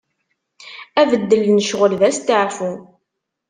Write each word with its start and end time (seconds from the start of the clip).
Abeddel 1.01 1.45
n 1.51 1.57
ccɣel 1.65 1.93
d 1.99 2.01
astaɛfu. 2.09 2.71